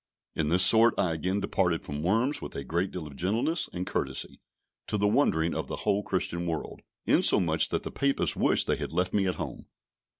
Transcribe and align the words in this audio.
In 0.33 0.47
this 0.47 0.65
sort 0.65 0.95
I 0.97 1.13
again 1.13 1.41
departed 1.41 1.85
from 1.85 2.01
Worms 2.01 2.41
with 2.41 2.55
a 2.55 2.63
great 2.63 2.89
deal 2.89 3.05
of 3.05 3.15
gentleness 3.15 3.69
and 3.71 3.85
courtesy, 3.85 4.41
to 4.87 4.97
the 4.97 5.07
wondering 5.07 5.53
of 5.53 5.67
the 5.67 5.75
whole 5.85 6.01
Christian 6.01 6.47
world, 6.47 6.81
insomuch 7.05 7.69
that 7.69 7.83
the 7.83 7.91
Papists 7.91 8.35
wished 8.35 8.65
they 8.65 8.77
had 8.77 8.93
left 8.93 9.13
me 9.13 9.27
at 9.27 9.35
home. 9.35 9.67